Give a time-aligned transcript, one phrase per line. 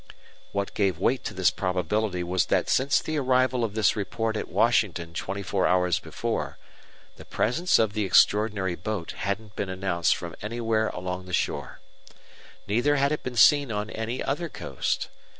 [0.51, 4.49] What gave weight to this probability was that since the arrival of this report at
[4.49, 6.57] Washington twenty four hours before,
[7.17, 11.81] the presence of the extraordinary boat hadn't been announced from anywhere along the shore.
[12.65, 15.09] Neither had it been seen on any other coast.